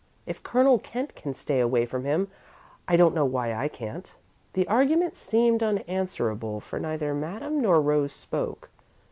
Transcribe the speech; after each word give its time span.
If 0.25 0.41
Colonel 0.41 0.79
Kent 0.79 1.13
can 1.15 1.31
stay 1.31 1.59
away 1.59 1.85
from 1.85 2.05
him, 2.05 2.27
I 2.87 2.95
don't 2.95 3.13
know 3.13 3.23
why 3.23 3.53
I 3.53 3.67
can't." 3.67 4.11
The 4.53 4.67
argument 4.67 5.15
seemed 5.15 5.61
unanswerable, 5.61 6.59
for 6.59 6.79
neither 6.79 7.13
Madame 7.13 7.61
nor 7.61 7.79
Rose 7.79 8.13
spoke. 8.13 8.71